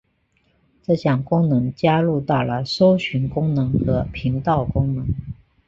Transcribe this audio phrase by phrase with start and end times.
[0.81, 5.07] 这项功能加入到了搜寻功能和频道功能。